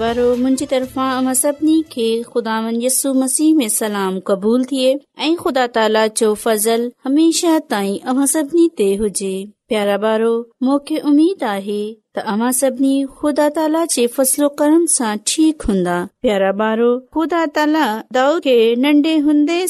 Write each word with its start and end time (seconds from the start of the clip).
वारो 0.00 0.22
मुंहिंजी 0.40 0.66
तरफ़ा 0.68 1.06
मनी 1.26 1.74
खे 1.92 2.06
خداون 2.32 2.80
यस 2.82 3.00
मसीह 3.22 3.54
में 3.56 3.68
सलाम 3.72 4.18
क़बूल 4.30 4.64
थिए 4.70 4.94
ऐं 5.22 5.34
खुदा 5.36 5.66
ताला 5.76 6.06
जो 6.18 6.32
फसल 6.44 6.90
हमेशा 7.04 7.58
प्यारा 9.70 10.14
उमेद 11.08 11.42
आहे 11.48 11.82
नंढे 18.84 19.16
हूंदे 19.26 19.60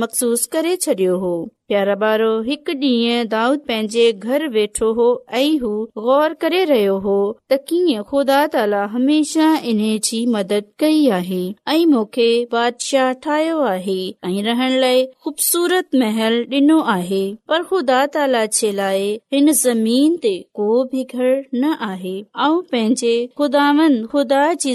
मखसूस 0.00 0.44
करे 0.52 0.76
छॾियो 0.84 1.18
हो 1.24 1.34
प्यारा 1.68 1.94
ॿारो 2.06 2.28
हिकु 2.46 2.72
ॾींहुं 2.80 3.26
दाऊद 3.30 3.58
पंहिंजे 3.68 4.04
घर 4.12 4.46
वेठो 4.56 4.92
हो 4.98 5.06
ऐं 5.38 5.58
हू 5.62 5.70
ग़ौर 6.06 6.32
करे 6.42 6.62
रहियो 6.72 6.98
हो 7.06 7.16
त 7.52 7.58
कीअं 7.68 8.02
खुदा 8.10 8.46
ताला 8.56 8.84
हमेशा 8.96 9.46
इन 9.72 9.80
जी 10.10 10.24
मदद 10.34 10.64
कई 10.78 11.06
आहे 11.20 11.42
ऐं 11.76 11.84
मूंखे 11.94 12.26
बादशाह 12.52 13.12
ठाहियो 13.26 13.53
आहे 13.62 13.96
ऐं 14.24 14.42
रहण 14.44 14.72
लाइ 14.80 15.04
ख़ूबसूरत 15.24 15.94
महल 16.00 16.42
ॾिनो 16.50 16.80
आहे 16.94 17.22
पर 17.48 17.62
ख़ुदा 17.70 18.04
ताला 18.16 18.44
जे 18.58 18.70
लाइ 18.80 19.02
हिन 19.32 19.50
ज़मीन 19.62 20.16
ते 20.24 20.32
को 20.54 20.68
बि 20.92 21.02
घर 21.14 21.30
न 21.54 21.72
आहे 21.88 22.14
ऐं 22.46 22.60
पंहिंजे 22.72 23.16
ख़ुदा 23.38 24.42
जी 24.64 24.72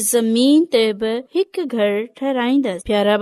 हिकु 1.35 1.63
घराईंदस 1.71 2.81
प्यारा 2.85 3.17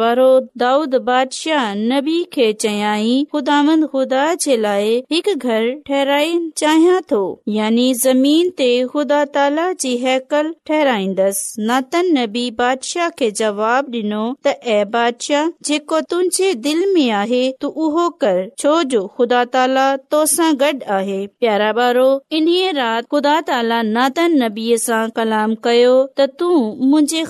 दाऊद 0.64 0.96
बादशाह 1.10 1.74
नबी 1.76 2.22
खे 2.34 2.52
चयाई 2.66 3.24
ख़ुदांद 3.34 3.86
ख़ुदा 3.94 4.26
जे 4.46 4.58
लाइ 4.62 4.96
हिकु 5.12 5.36
घर 5.38 5.70
ठहराइन 5.88 6.50
चाहियां 6.58 7.00
थो 7.12 7.22
यानी 7.60 7.94
ज़मीन 8.06 8.50
ते 8.62 8.70
ख़ुदा 8.94 9.24
ताला 9.38 9.72
जी 9.86 9.96
हैकल 10.06 10.54
ठहराईंदसि 10.72 11.66
नातन 11.72 12.18
नबी 12.20 12.50
बादशाह 12.64 13.10
खे 13.20 13.32
जवाब 13.42 13.86
ॾिनो 13.98 14.24
त 14.46 15.47
जेको 15.66 16.00
तुंहिंजे 16.12 16.54
दिल 16.68 16.84
में 16.94 17.10
आहे 17.20 17.42
तू 17.62 17.68
उहो 17.86 18.08
करुदा 18.24 19.44
ताला 19.56 19.86
तो 20.14 20.24
सां 20.36 20.50
गॾु 20.64 20.80
आहे 20.98 21.20
प्यारा 21.44 21.72
बारो 21.80 22.06
इन 22.40 22.48
ख़ुदा 23.12 23.40
ताला 23.50 23.82
नात 23.96 24.16
कलाम 25.20 25.56
कयो 25.68 25.94
त 26.20 26.28
तूं 26.40 26.88
मुंहिंजे 26.90 27.24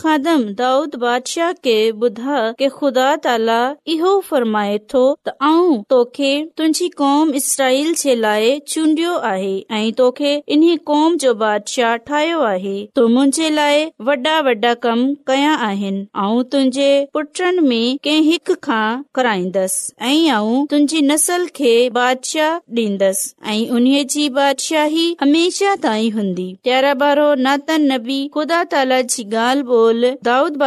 बादशाह 1.08 1.52
खे 1.68 1.76
ॿुधा 2.08 2.40
की 2.62 2.68
ख़ुदा 2.78 3.08
ताला 3.26 3.60
इहो 3.96 4.14
फरमाए 4.30 4.78
थो 4.94 5.02
तोखे 5.30 6.32
तुंहिंजी 6.58 6.88
कौम 7.04 7.32
स्टाइल 7.48 7.94
जे 8.04 8.16
लाइ 8.24 8.56
चूंडियो 8.74 9.16
आहे 9.34 9.54
ऐं 9.80 9.92
तोखे 10.02 10.34
इन्ही 10.56 10.76
क़ौम 10.92 11.18
जो 11.26 11.34
बादशाह 11.44 11.96
ठाहियो 12.12 12.42
आहे 12.54 12.78
तू 12.96 13.08
मुजे 13.18 13.50
लाइ 13.60 13.86
वॾा 14.12 14.40
वॾा 14.50 14.74
कम 14.88 15.04
कया 15.32 15.54
आहिनि 15.72 16.06
ऐं 16.26 16.44
तुंहिंजे 16.52 16.90
पुटनि 17.14 17.68
में 17.70 17.98
कराईंदसि 18.16 19.94
ऐं 20.06 20.66
तुंहिंजी 20.72 21.02
नसल 21.02 21.46
खे 21.56 21.74
बादशाह 21.98 22.54
ॾींदसि 22.78 23.34
ऐं 23.54 23.70
उन्हीअ 23.76 24.04
जी 24.14 25.16
हमेशा 25.22 25.76
प्यारा 25.86 26.94
बारो 27.02 27.34
नाती 27.46 28.20
ख़ुदा 28.36 28.64
ताला 28.74 29.02
जी 29.14 29.24
ॻाल्हि 29.34 29.64
बोल 29.72 30.10
दाउद 30.26 30.58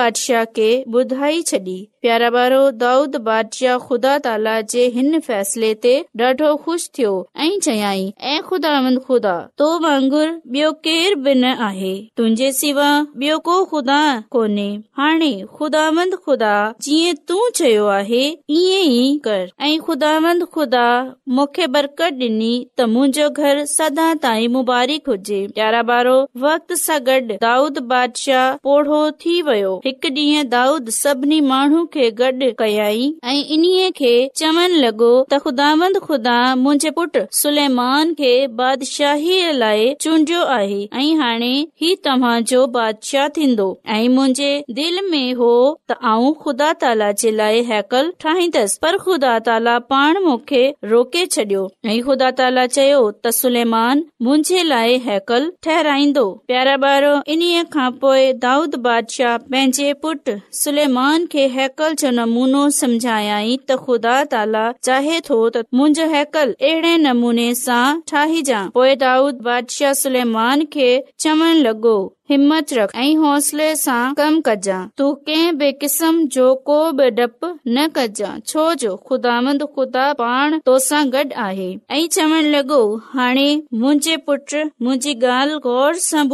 ब 3.14 3.42
खुदा 3.86 4.16
ताला 4.24 4.60
जे 4.72 4.86
हिन 4.94 5.18
फैसले 5.28 5.72
ते 5.82 5.94
ॾाढो 6.20 6.54
ख़ुशि 6.66 6.88
थियो 6.98 7.12
ऐं 7.46 7.50
चयाईं 7.64 8.10
ऐं 8.32 8.40
ख़ुदा 8.50 9.34
तो 9.58 9.68
वांगुर 9.84 10.28
बियो 10.56 10.72
केर 10.88 11.14
बि 11.24 11.34
न 11.40 11.52
आहे 11.70 11.94
तुंहिंजे 12.16 12.52
सवा 12.60 12.90
ॿियो 13.20 13.38
को 13.50 13.64
ख़ुदा 13.72 14.00
कोने 14.36 14.68
हाणे 15.00 15.32
खुदांद 15.56 16.14
खुदा 16.24 16.54
जीअं 16.88 17.28
तू 17.30 17.38
चयो 17.56 17.84
आहे 17.86 18.20
ईअं 18.50 18.86
ई 18.92 19.02
कर 19.24 19.44
ऐं 19.64 19.78
खुदावंद 19.80 20.44
खुदा 20.54 20.86
मूंखे 21.34 21.66
बरकत 21.74 22.16
ॾिनी 22.22 22.48
त 22.78 22.82
मुंहिंजो 22.94 23.28
घर 23.42 23.60
सदा 23.72 24.06
ताईं 24.24 24.48
मुबारक 24.54 25.08
हुजे 25.10 25.38
प्यारा 25.58 25.82
ॿारो 25.90 26.14
वक़्त 26.44 26.72
सां 26.80 26.96
गॾु 27.08 27.18
दाऊद 27.44 27.78
बादशाह 27.92 28.56
पोढ़ो 28.64 29.02
थी 29.20 29.34
वियो 29.50 29.74
हिकु 29.84 30.08
ॾींहुं 30.16 30.48
दाऊद 30.54 30.90
सभिनी 30.96 31.40
माण्हू 31.50 31.84
खे 31.92 32.08
गॾु 32.22 32.48
कयाई 32.64 33.06
ऐं 33.26 33.36
इन्हीअ 33.58 33.90
खे 34.00 34.10
चवनि 34.42 34.80
लॻो 34.86 35.12
त 35.34 35.40
खुदावंद 35.46 36.00
खुदा 36.08 36.36
मुंहिंजे 36.64 36.90
पुट 36.98 37.20
सुलेमान 37.42 38.12
खे 38.22 38.32
बादशाह 38.62 39.24
लाइ 39.62 39.94
चूंडियो 40.00 40.42
आहे 40.58 40.80
ऐं 41.04 41.14
हाणे 41.22 41.54
ही 41.86 41.94
तव्हांजो 42.10 42.66
बादशाह 42.80 43.28
थींदो 43.40 43.70
ऐं 44.00 44.02
मुंहिंजे 44.18 44.52
दिल 44.82 45.00
में 45.14 45.32
हो 45.44 45.54
त 45.92 46.00
आऊं 46.16 46.34
खुदा 46.44 46.72
ताला 46.84 47.09
ताला 49.46 49.76
पाण 49.90 50.16
मूंखे 50.24 50.62
रोके 50.90 51.24
छॾियो 51.30 52.14
ताला 52.38 52.66
चयोमान 52.76 54.02
मुंहिंजे 54.22 54.62
लाइ 54.68 54.96
हैकल 55.06 55.50
ठहराईंदो 55.64 56.24
प्यारा 56.46 56.76
बारो 56.84 57.14
इन्हीअ 57.34 57.64
खां 57.74 57.90
पोइ 58.02 58.32
दाऊद 58.46 58.74
बादशाह 58.86 59.36
पंहिंजे 59.50 59.92
पुट 60.02 60.30
सुलेमान 60.62 61.26
खे 61.32 61.46
हेकल 61.56 61.94
जो 62.04 62.10
नमूनो 62.20 62.68
समझायई 62.80 63.56
त 63.68 63.78
ख़ुदा 63.84 64.14
ताला 64.36 64.64
चाहे 64.88 65.20
थो 65.30 65.38
त 65.56 65.64
मुंहिंजो 65.80 66.06
हैकल 66.16 66.54
अहिड़े 66.70 66.94
नमूने 67.06 67.48
सां 67.64 67.84
ठाहिज 68.12 68.52
दाऊद 69.04 69.42
बादशाह 69.50 69.92
सुलेमान 70.04 70.64
खे 70.76 70.88
चवण 71.24 71.62
लॻो 71.66 71.92
हिमत 72.30 72.72
रख 72.74 72.90
ऐ 72.94 73.14
कम 74.18 74.34
कजांइ 74.46 74.86
तू 74.98 75.06
कंहिं 75.28 77.86
कजांहि 77.94 78.40
छो 78.50 78.64
जो 78.82 78.92
पाण 80.18 80.50
तोसां 80.66 81.02
गॾु 81.12 81.24
आहे 81.44 81.66
ऐ 81.90 81.96
चवण 82.16 82.42
लॻो 82.54 82.76
हाणे 83.14 83.48
मुंहिंजे 83.80 84.14
पुट 84.26 84.48
मुंहिंजी 84.82 85.12
गौर 85.64 85.92
सां 86.04 86.24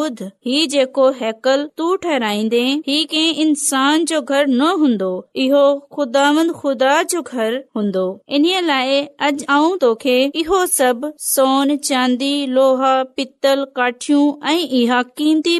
हैकल 1.20 1.60
तू 1.78 1.86
ठाहे 2.04 2.32
ही 2.58 2.98
कंहिं 3.12 3.36
इन्सान 3.46 3.94
जो 4.12 4.18
घर 4.20 4.42
न 4.46 4.60
हूंदो 4.82 5.10
इहो 5.46 5.64
ख़ुदा 5.98 6.94
जो 7.14 7.22
घर 7.22 7.58
हूंदो 7.76 8.04
इन्हीअ 8.40 8.60
लाए 8.68 9.00
अॼ 9.06 9.30
आऊं 9.56 9.72
तोखे 9.86 10.18
इहो 10.44 10.60
सभु 10.76 11.12
सोन 11.32 11.74
चांदी 11.90 12.32
लोहा 12.58 12.94
पीतल 13.16 13.60
काठियूं 13.76 14.24
ऐं 14.52 14.60
इहा 14.82 15.00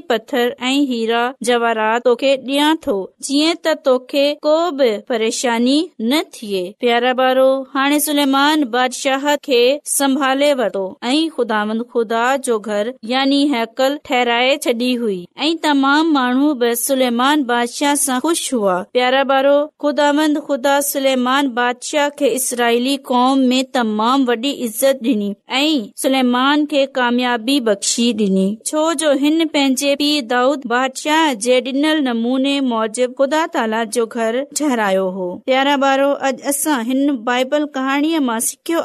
पत 0.09 0.23
हीरा 0.35 1.23
जवरातो 1.45 2.15
डि॒या 2.21 2.69
थो 2.87 2.95
जीअं 3.27 3.55
त 3.65 3.67
तोखे 3.85 4.25
को 4.43 4.55
बि 4.79 4.91
परेशानी 5.09 5.77
न 6.03 6.11
थिए 6.35 6.63
प्यारा 6.81 7.13
बारो 7.21 7.47
हाणे 7.75 7.99
सुलेमान 8.07 8.59
बादशाह 8.75 9.25
खे 9.45 9.63
संभाले 9.97 10.51
वरतो 10.61 10.85
ऐं 11.05 11.29
ख़ुदांदानी 11.37 13.41
माण्हू 16.17 16.49
बि 16.61 16.71
सुलेमान 16.77 17.39
बादशाह 17.51 17.95
सां 18.05 18.19
ख़ुश 18.21 18.43
हुआ 18.55 18.77
प्यारा 18.93 19.23
बारो 19.33 19.57
ख़ुदा 19.83 20.09
ख़ुदा 20.49 20.75
सुलेमान 20.91 21.45
बादशाह 21.61 22.07
खे 22.19 22.29
इसराईली 22.41 22.95
कॉम 23.13 23.37
में 23.53 23.63
तमाम 23.75 24.19
वॾी 24.27 24.51
इज़त 24.69 24.95
डि॒नी 25.03 25.31
ऐं 25.63 25.81
सुलेमान 26.03 26.59
खे 26.73 26.81
कामयाबी 27.01 27.57
बख़्शी 27.71 28.07
डि॒नी 28.21 28.49
छोजो 28.67 29.11
हिन 29.25 29.37
पंहिंजे 29.55 29.93
पी 29.97 30.07
दाऊद 30.23 30.63
बादशाह 30.67 31.33
जे 31.47 31.61
ॾिनल 31.61 31.99
नमूने 32.07 32.55
कहाणीअ 37.77 38.21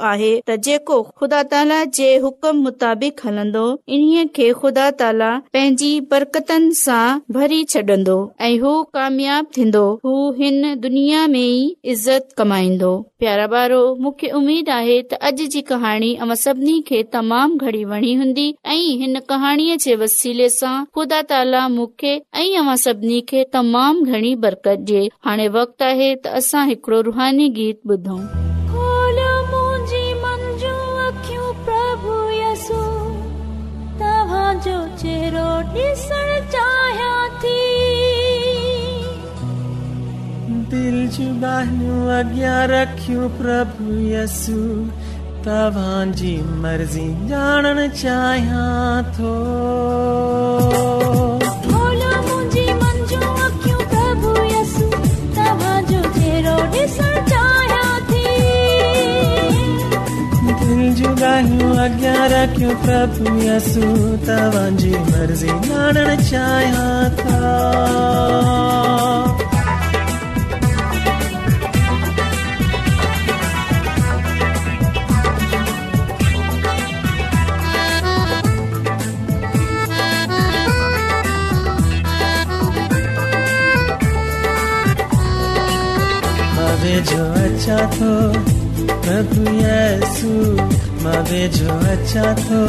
आहे 0.02 0.40
खुदा 4.62 4.90
ताला 5.00 5.32
पंहिंजी 5.54 6.00
बरकतनि 6.12 6.74
सां 6.76 7.18
भरी 7.34 7.64
छडन्दो 7.70 8.74
कामयाब 8.94 9.46
थींदो 9.58 9.86
हू 10.06 10.32
हिन 10.38 10.64
दुनिया 10.82 11.26
में 11.28 11.40
ई 11.40 11.74
इज़त 11.94 12.30
कमाईंदो 12.38 12.96
प्यारा 13.20 13.48
बारो 13.54 13.82
मूंखे 14.02 14.30
उमेद 14.42 14.70
आहे 14.80 15.02
त 15.02 15.14
अॼ 15.14 15.32
जी 15.54 15.62
कहाणी 15.72 16.14
अमा 16.28 16.34
सभिनी 16.46 16.80
खे 16.88 17.02
तमाम 17.14 17.58
घड़ी 17.58 17.84
वणी 17.92 18.14
हूंदी 18.22 18.48
ऐं 18.66 18.80
हिन 19.02 19.20
कहाणीअ 19.30 19.76
जे 19.84 19.96
वसीले 20.02 20.48
सां 20.58 20.74
ख़ुदा 20.96 21.21
अल्ला 21.22 21.36
ताला 21.36 21.68
मूंखे 21.70 22.14
ऐं 22.34 22.58
अवां 22.58 22.76
सभिनी 22.84 23.20
खे 23.30 23.44
तमामु 23.54 24.06
घणी 24.14 24.34
बरकत 24.44 24.92
ॾिए 24.92 25.08
हाणे 25.26 25.48
वक़्तु 25.56 25.84
आहे 25.86 26.14
त 26.24 26.28
असां 26.38 26.66
हिकिड़ो 26.68 27.02
रुहानी 27.08 27.48
गीत 27.58 27.80
ॿुधूं 27.90 28.22
जो 34.66 34.74
चेहरो 35.02 35.46
ॾिसण 35.76 36.28
चाहियां 36.56 37.20
थी 37.42 37.62
दिल 40.72 40.98
जूं 41.16 41.32
ॿाहियूं 41.42 42.10
अॻियां 42.18 42.60
रखियूं 42.72 43.28
प्रभु 43.40 43.88
यसू 44.14 44.58
तव्हांजी 45.46 46.34
मर्ज़ी 46.64 47.06
ॼाणणु 47.30 47.88
चाहियां 48.02 49.02
थो 49.14 49.34
ॻाल्हियूं 62.32 62.74
तूंसूं 63.24 64.18
तव्हांजी 64.28 64.90
मर्ज़ी 65.10 65.48
ॼाणणु 65.70 66.16
चाहियां 66.30 67.16
था 67.22 67.52
अचा 87.18 87.78
थो 87.96 88.12
मां 91.04 91.22
बि 91.30 91.48
जो 91.58 91.78
अचा 91.94 92.34
थो 92.44 92.66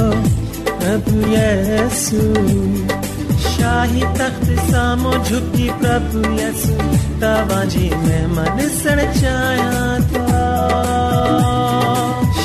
शाही 3.53 4.03
तख़्त 4.19 4.49
साम्हूं 4.71 5.19
झुकी 5.25 5.69
पपूयसि 5.83 6.75
तव्हांजी 7.23 7.89
महिमान 8.05 8.59
सण 8.79 9.01
चाहियां 9.21 10.01
ता 10.13 10.41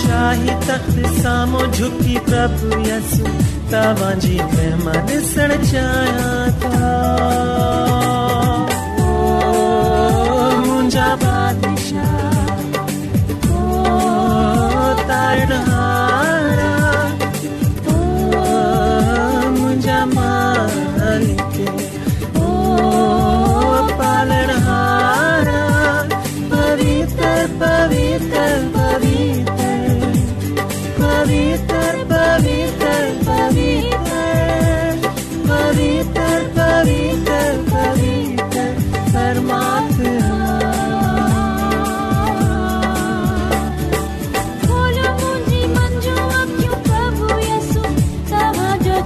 शाही 0.03 0.59
तख़्त 0.67 1.19
साम्हूं 1.23 1.65
झुकी 1.71 2.17
पपू 2.29 2.83
यस 2.89 3.17
तव्हांजी 3.73 4.37
महिमान 4.53 5.19
सण 5.33 5.55
चाहियां 5.71 6.49
था 6.69 6.85
batisha, 11.15 12.05
oh, 13.49 15.76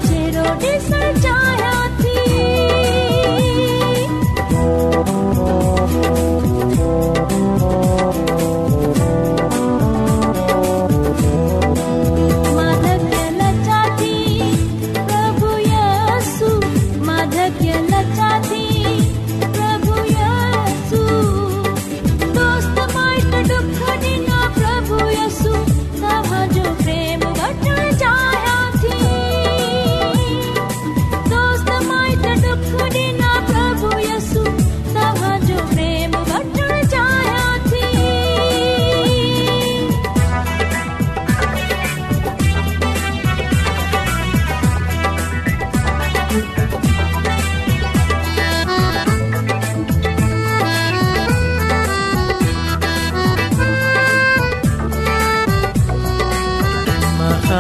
trên 0.10 0.34
đôi 0.36 0.48
đi 0.62 2.01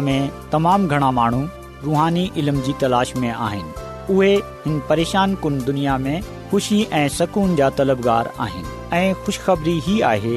में 0.00 0.20
तमामु 0.52 0.88
घणा 0.88 1.08
माण्हू 1.10 1.40
रुहानी 1.84 2.24
इल्म 2.36 2.56
जी 2.66 2.72
तलाश 2.80 3.14
में 3.16 3.30
आहिनि 3.30 3.72
उहे 4.14 4.34
हिन 4.34 4.80
परेशान 4.88 5.34
कुन 5.42 5.60
दुनिया 5.64 5.96
में 6.06 6.20
ख़ुशी 6.52 6.78
ऐं 7.00 7.08
सुकून 7.18 7.48
जा 7.62 7.68
तलबगार 7.82 8.30
आहिनि 8.46 8.72
ऐं 9.00 9.08
ख़ुशख़री 9.24 9.76
ही 9.88 9.96
आहे 10.12 10.36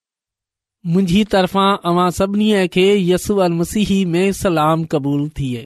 मुंहिंजी 0.95 1.23
तरफ़ां 1.37 1.71
طرفا 1.85 2.11
सभिनी 2.23 2.67
खे 2.76 2.88
यसू 3.12 3.37
अल 3.47 3.53
मसीह 3.62 3.95
में 4.17 4.31
सलाम 4.43 4.85
قبول 4.97 5.29
थिए 5.38 5.64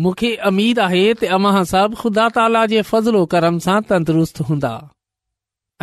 अमीद 0.00 0.78
आहे 0.80 1.12
त 1.20 1.24
अव्हां 1.36 1.64
सभु 1.70 1.96
ख़ुदा 2.02 2.28
ताला 2.36 2.64
जे 2.72 2.80
फजलो 2.90 3.24
करम 3.32 3.58
सां 3.64 3.80
तंदुरुस्त 3.88 4.40
हूंदा 4.50 4.70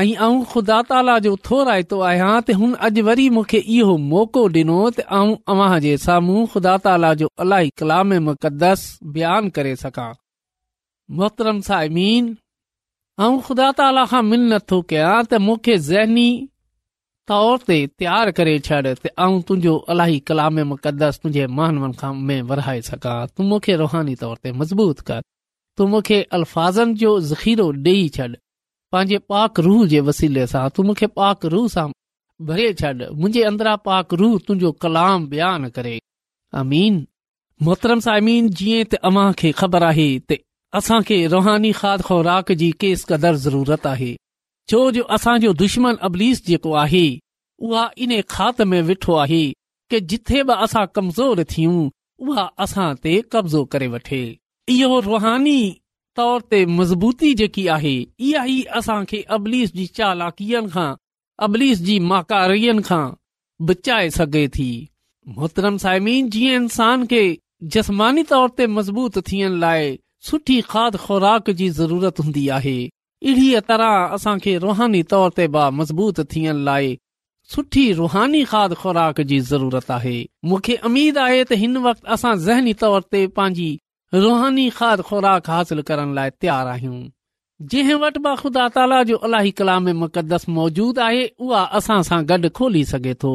ऐं 0.04 0.38
ख़ुदा 0.54 0.78
ताला 0.89 1.16
जो 1.25 1.36
थो 1.46 1.58
रायतो 1.70 1.98
आहियां 2.10 2.32
त 2.42 2.56
हुन 2.62 2.74
अॼु 2.89 3.04
वरी 3.08 3.28
मूंखे 3.38 3.60
इहो 3.78 3.96
मौक़ो 4.13 4.42
डि॒नो 4.56 4.78
त 4.98 5.06
आऊं 5.18 5.36
अव्हां 5.54 5.80
जे 5.86 5.94
साम्हूं 6.06 6.46
ख़ुदा 6.54 6.75
ताला 6.89 7.13
जो 7.22 7.28
अलाई 7.46 7.70
कलाम 7.82 8.13
मुक़दस 8.30 8.82
बयानु 9.18 9.54
करे 9.60 9.75
सघां 9.84 10.10
मोहतरम 11.20 11.60
साइमीन 11.70 12.36
ऐं 13.25 13.34
ख़ुदा 13.50 13.72
ताला 13.82 14.06
खां 14.13 14.24
मिल 14.32 14.50
नथो 14.54 14.82
कयां 14.94 15.16
त 15.30 15.44
मूंखे 15.50 15.78
ज़हनी 15.89 16.28
तौर 17.30 17.58
ते 17.70 17.76
तयारु 18.02 18.32
करे 18.38 18.54
छॾ 18.68 18.78
त 18.86 19.10
आऊं 19.24 19.42
तुंहिंजो 19.50 19.72
अली 19.96 20.20
कलामकदस 20.30 21.20
तुंहिंजे 21.24 21.44
मानव 21.58 22.14
में 22.30 22.42
वराए 22.52 22.80
सघां 22.88 23.18
तू 23.34 23.44
मुखे 23.50 23.74
रुहानी 23.82 24.16
तौर 24.22 24.38
ते 24.46 24.52
मज़बूत 24.62 25.00
कर 25.10 25.20
तू 25.82 25.86
मुखे 25.92 26.18
अल्फ़ाज़नि 26.38 26.96
जो 27.04 27.12
ज़ख़ीरो 27.34 27.68
डे॒इ 27.88 28.08
छॾ 28.16 28.28
पंहिंजे 28.96 29.18
पाक 29.34 29.60
रूह 29.68 29.86
जे 29.92 30.00
वसीले 30.08 30.46
सां 30.54 30.64
तू 30.80 30.86
मूंखे 30.88 31.10
पाक 31.20 31.46
रूह 31.56 31.68
सां 31.76 31.86
भरे 32.50 32.66
छड 32.82 33.04
मुहिंजे 33.20 33.44
अंदरां 33.52 33.76
पाक 33.90 34.16
रूह 34.24 34.38
तुंहिंजो 34.48 34.72
कलाम 34.86 35.28
बयान 35.36 35.68
कर 35.78 35.92
अमीन 36.64 36.98
मोहतरम 37.70 38.00
साइमीन 38.10 38.50
जीअं 38.64 38.84
त 38.90 39.02
अमा 39.12 39.28
खे 39.44 39.54
ख़बर 39.62 39.86
आही 39.92 40.08
त 40.32 40.40
असां 40.82 41.00
रुहानी 41.38 41.72
खाद 41.84 42.08
खुराक 42.10 42.52
जी 42.64 42.72
केस 42.86 43.06
क़दुरु 43.14 43.44
ज़रूरत 43.46 43.88
आहे 43.94 44.12
छो 44.70 44.80
जो 44.96 45.04
असांजो 45.16 45.52
दुश्मन 45.60 45.96
अबलीस 46.08 46.46
जेको 46.48 46.74
आहे 46.84 47.06
उहा 47.68 47.84
इने 48.06 48.22
खात 48.30 48.62
में 48.72 48.82
वेठो 48.90 49.14
आहे 49.24 49.42
के 49.90 50.00
जिथे 50.12 50.42
बि 50.50 50.54
असां 50.66 50.86
कमज़ोर 50.96 51.44
थियूं 51.54 51.80
उहा 52.28 52.44
असां 52.66 52.90
कब्ज़ो 53.06 53.64
करे 53.76 53.88
वठे 53.94 54.20
इहो 54.74 55.00
रुहानी 55.08 55.58
तौर 56.20 56.42
ते 56.52 56.60
मज़बूती 56.78 57.34
जेकी 57.42 57.66
आहे 57.78 57.96
इहा 58.28 58.44
ई 58.46 58.62
असां 58.82 59.00
अबलीस 59.40 59.74
जी 59.80 59.86
चालकियुनि 60.00 60.70
खां 60.76 60.88
अबलीस 61.48 61.82
जी 61.90 61.98
माकारियन 62.12 62.82
खां 62.92 63.04
बचाए 63.72 64.10
सघे 64.20 64.48
थी 64.60 64.70
मोहतरम 65.40 65.78
साइमीन 65.88 66.30
जीअं 66.38 66.56
इंसान 66.62 67.06
खे 67.16 67.24
जस्मानी 67.78 68.24
तौर 68.36 68.50
ते 68.62 68.68
मज़बूत 68.78 69.18
थियण 69.32 69.60
लाइ 69.68 69.94
सुठी 70.32 70.62
खाद 70.76 70.96
खुराक 71.08 71.50
जी 71.50 71.70
ज़रूरत 71.82 72.26
हूंदी 72.26 72.48
आहे 72.62 72.78
अहिड़ीअ 73.26 73.60
तरह 73.70 74.14
असांखे 74.16 74.58
रुहानी 74.60 75.02
तौर 75.12 75.30
ते 75.38 75.48
मज़बूत 75.80 76.20
थियण 76.34 76.58
लाइ 76.68 76.96
सुठी 77.56 77.84
रुहानी 77.94 78.44
खाद 78.52 78.74
खुराक 78.82 79.20
जी 79.32 79.40
ज़रूरत 79.52 79.90
आहे 79.92 80.14
मूंखे 80.52 80.76
अमीद 80.90 81.18
आहे 81.24 81.44
त 81.50 81.58
हिन 81.64 81.76
वक़्तु 81.86 82.08
असां 82.16 82.34
ज़हनी 82.46 82.74
तौर 82.84 83.02
ते 83.16 83.24
पंहिंजी 83.40 83.68
रुहानी 84.26 84.68
खाद 84.78 85.02
खुराक 85.10 85.50
हासिल 85.56 85.82
करण 85.90 86.14
लाइ 86.20 86.30
तयार 86.46 86.68
आहियूं 86.76 87.02
जंहिं 87.74 87.98
वटि 88.04 88.20
बा 88.28 88.34
ख़ुदा 88.42 88.68
ताला 88.76 89.00
जो 89.12 89.16
अलाही 89.30 89.52
कलाम 89.62 89.90
मुक़द्दस 90.04 90.48
मौजूद 90.60 91.00
आहे 91.08 91.26
उहा 91.48 91.64
असां 91.82 91.98
सां 92.12 92.22
गॾु 92.32 92.52
खोली 92.62 92.84
सघे 92.92 93.14
थो 93.24 93.34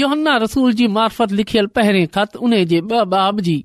योहन्ना 0.00 0.36
रसूल 0.44 0.74
जी 0.82 0.86
मार्फत 0.98 1.32
लिखियल 1.40 1.66
पहिरें 1.78 2.06
खत 2.18 2.36
उन 2.48 2.54
जे 2.74 2.80
ॿ 2.80 3.02
बाब 3.18 3.40
जी 3.50 3.56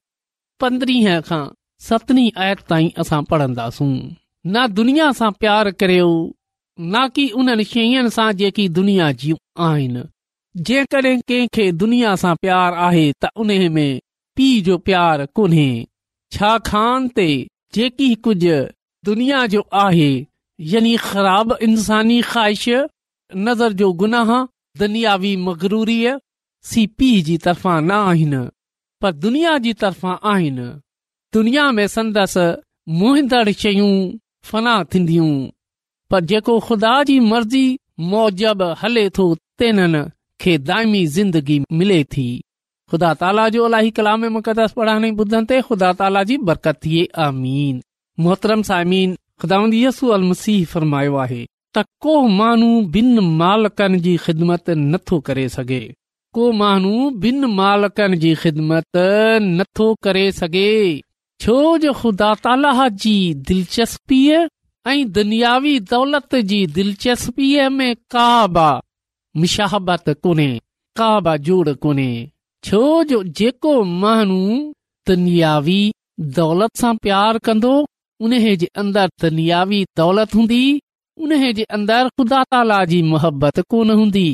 पंद्रहं 0.66 1.22
खां 1.30 1.44
सतरहीं 1.90 2.32
आयत 2.48 2.66
ताईं 2.74 2.90
असां 3.06 3.22
पढ़ंदासूं 3.34 3.94
न 4.54 4.66
दुनिया 4.78 5.08
सां 5.18 5.30
प्यारु 5.44 5.72
करे 5.82 6.00
न 6.92 7.08
की 7.16 7.24
उन 7.40 7.64
शयुनि 7.72 8.10
सां 8.18 8.28
जेकी 8.42 8.68
दुनिया 8.78 9.08
जूं 9.24 9.36
आहिनि 9.66 10.04
जेकॾहिं 10.70 11.18
कंहिंखे 11.30 11.66
दुनिया 11.82 12.14
सां 12.22 12.32
प्यारु 12.44 12.80
आहे 12.86 13.04
त 13.22 13.30
उन 13.44 13.52
में 13.76 13.90
पीउ 14.40 14.64
जो 14.70 14.78
प्यारु 14.88 15.26
कोन्हे 15.40 15.68
छाकाणि 16.38 17.10
ते 17.18 17.28
जेकी 17.78 18.08
कुझु 18.28 18.56
दुनिया 19.10 19.42
जो 19.56 19.62
आहे 19.82 20.10
यानी 20.72 20.96
ख़राब 21.10 21.52
इंसानी 21.68 22.22
ख़्वाहिश 22.30 22.66
नज़र 23.48 23.74
जो 23.84 23.92
गुनाह 24.04 24.32
दुनियावी 24.84 25.36
मगरूरीअ 25.50 26.16
सी 26.72 26.88
पीउ 27.02 27.22
जी 27.28 27.38
तरफ़ां 27.46 27.78
न 27.90 27.92
आहिनि 28.08 28.42
पर 29.04 29.14
दुनिया 29.28 29.58
जी 29.68 29.74
तरफ़ा 29.84 30.14
आहिनि 30.34 30.68
दुनिया 31.40 31.70
में 31.80 31.88
संदसि 31.98 32.48
मोहंदड़ 33.04 33.50
शयूं 33.64 33.94
फना 34.48 34.84
थींदियूं 34.94 35.32
पर 36.12 36.22
जेको 36.32 36.60
ख़ुदा 36.68 36.92
जी 37.10 37.20
मर्ज़ी 37.32 37.66
मौजब 38.12 38.62
हले 38.82 39.10
थो 39.18 39.26
तिन्हनि 39.60 40.04
खे 40.42 40.58
दायमी 40.70 41.06
ज़िंदगी 41.18 41.60
मिले 41.80 42.04
थी 42.16 42.28
ख़ुदा 42.92 43.14
ताला 43.24 43.48
जो 43.56 43.70
कलाम 44.00 44.24
पढ़ाणी 44.50 45.12
ॿुधनि 45.22 45.46
ते 45.50 45.62
ख़ुदा 45.70 45.92
ताला 46.02 46.24
जी 46.30 46.38
बरकत 46.50 46.80
थिए 46.86 47.04
आमीन 47.28 47.82
मोहतरम 48.26 48.62
सामीन 48.70 49.16
ख़ुदा 49.42 49.60
मसीह 50.30 50.66
फरमायो 50.74 51.16
आहे 51.26 51.46
त 51.78 51.84
को 52.06 52.16
माण्हू 52.40 52.70
बिन 52.94 53.20
मालकनि 53.42 54.00
जी 54.08 54.16
ख़िदमत 54.26 54.70
नथो 54.94 55.20
करे 55.30 55.48
सघे 55.58 55.82
को 56.34 56.52
माण्हू 56.62 57.10
बिन 57.26 57.46
मालकनि 57.60 58.18
जी 58.26 58.34
ख़िदमत 58.44 58.98
नथो 59.52 59.94
करे 60.04 60.32
सघे 60.42 60.70
छो 61.44 61.58
जो 61.84 61.92
ख़ुदा 62.00 62.34
ताला 62.46 62.72
जी 63.02 63.14
दिलचस्पीअ 63.50 64.40
ऐं 64.92 65.04
दुनियावी 65.18 65.80
दौलत 65.92 66.36
जी 66.50 66.66
दिलचस्पीअ 66.78 67.68
में 67.78 67.96
का 68.16 68.30
बि 68.58 69.40
मिशहबत 69.42 70.10
कोन्हे 70.24 70.48
का 71.02 71.10
बि 71.28 71.38
जोड़ 71.50 71.74
कोन्हे 71.86 72.10
छो 72.68 72.82
जो 73.12 73.22
जेको 73.40 73.74
माण्हू 74.04 74.42
दुनियावी 75.08 75.80
दौलत 76.40 76.76
सां 76.82 76.94
प्यारु 77.08 77.40
कंदो 77.50 77.72
उन 78.28 78.38
जे 78.64 78.68
अंदरि 78.84 79.06
दुनियावी 79.30 79.84
दौलत 79.98 80.36
हूंदी 80.36 80.62
उन 81.22 81.38
जे 81.60 81.64
अंदरि 81.80 82.10
ख़ुदा 82.20 82.44
ताला 82.56 82.84
जी 82.92 83.02
मुहबत 83.16 83.60
कोन 83.74 83.92
हूंदी 84.02 84.28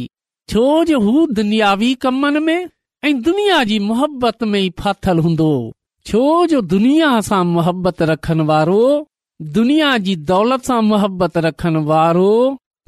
छो 0.51 0.65
जो 0.91 0.99
हू 1.07 1.25
दुनियावी 1.41 1.93
कमनि 2.07 2.39
में 2.49 2.57
ऐं 3.03 3.13
दुनिया 3.29 3.63
जी 3.73 3.79
मुहबत 3.93 4.43
में 4.55 4.63
फाथल 4.79 5.19
हूंदो 5.27 5.51
छो 6.07 6.21
जो 6.51 6.59
दुनिया 6.73 7.09
सां 7.27 7.43
محبت 7.55 7.97
रखण 8.09 8.39
वारो 8.49 8.81
दुनिया 9.57 9.89
जी 10.07 10.15
दौलत 10.31 10.63
सां 10.69 10.81
मुहबत 10.91 11.37
रखण 11.45 11.75
वारो 11.89 12.33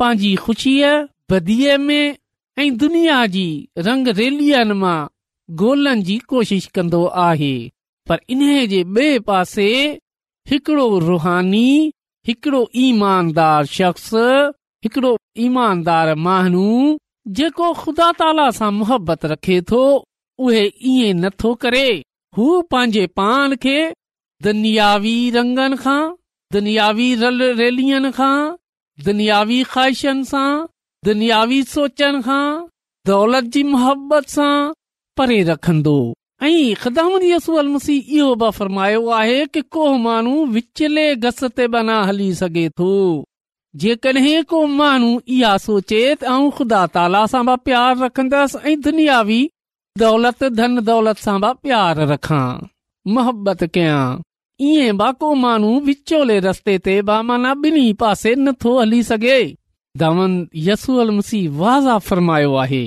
पंहिंजी 0.01 0.35
ख़ुशीअ 0.43 0.91
बदीअ 1.33 1.77
में 1.87 2.15
ऐं 2.63 2.69
दुनिया 2.83 3.25
जी 3.35 3.45
रंग 3.87 4.07
मां 4.83 4.99
गोल्हनि 5.61 6.03
जी 6.09 6.17
कोशिश 6.33 6.65
कंदो 6.77 7.01
आहे 7.27 7.53
पर 8.09 8.17
इन 8.35 8.41
जे 8.73 8.83
ॿिए 8.97 9.17
पासे 9.29 9.67
हिकड़ो 10.51 10.87
रुहानी 11.07 11.67
हिकिड़ो 12.27 12.61
ईमानदार 12.85 13.65
शख्स 13.77 14.09
हिकिड़ो 14.85 15.11
ईमानदार 15.47 16.13
महानू 16.27 16.65
जेको 17.41 17.73
ख़ुदा 17.81 18.11
ताला 18.21 18.49
सां 18.61 18.71
मुहबत 18.81 19.25
रखे 19.33 19.59
थो 19.73 19.81
उहे 20.43 20.65
ईअं 20.93 21.19
नथो 21.25 21.53
करे 21.65 21.85
हू 22.37 22.45
पंहिंजे 22.71 23.05
पान 23.19 23.55
खे 23.63 23.77
दुनियावी 24.45 25.13
रंगनि 25.35 25.77
खां 25.85 26.01
दुनियावी 26.55 27.05
रैलियुनि 27.21 28.11
खां 28.17 28.33
दुनियावी 29.07 29.57
ख़्वाहिशनि 29.71 30.27
सां 30.31 30.49
दुनियावी 31.07 31.61
सोचनि 31.71 32.21
खां 32.27 32.43
दौलत 33.11 33.49
जी 33.55 33.63
मुहबत 33.71 34.29
सां 34.35 34.51
परे 35.21 35.39
रखंदो 35.49 35.95
ऐं 36.43 36.75
ख़दम 36.83 37.17
यसी 37.31 37.97
इहो 37.99 38.29
ब 38.35 38.49
फरमायो 38.59 39.01
आहे 39.23 39.39
कि 39.55 39.61
को 39.77 39.87
माण्हू 40.05 40.35
विचले 40.57 41.07
घस 41.15 41.43
ते 41.59 41.67
बना 41.77 41.97
हली 42.11 42.29
सघे 42.41 42.67
थो 42.81 42.91
जेकॾहिं 43.85 44.43
को 44.53 44.65
माण्हू 44.77 45.11
इहा 45.39 45.57
सोचे 45.67 46.03
त 46.15 46.39
ख़ुदा 46.59 46.85
ताला 46.99 47.25
सां 47.37 47.43
प्यार 47.69 47.97
रखंदसि 48.05 48.63
ऐं 48.73 48.79
दुनियावी 48.89 49.43
दौलत 50.03 50.43
धन 50.59 50.79
दौलत 50.89 51.21
सां 51.25 51.35
बि 51.43 51.51
प्यार 51.65 52.01
रखां 52.13 52.45
मुहबत 53.17 53.63
कयां 53.77 54.03
इएं 54.69 55.11
को 55.23 55.33
माण्हू 55.45 55.73
विचोले 55.87 56.39
रस्ते 56.45 56.77
ते 56.87 56.95
पासे 58.03 58.33
नथो 58.47 58.73
हली 58.79 59.01
सघे 59.09 59.37
दवन 60.03 60.33
यसूअल 60.69 61.09
मुसी 61.19 61.39
वाज़ा 61.61 61.97
फरमायो 62.07 62.55
आहे 62.63 62.83